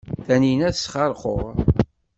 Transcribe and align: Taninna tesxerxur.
Taninna 0.25 0.69
tesxerxur. 0.73 1.53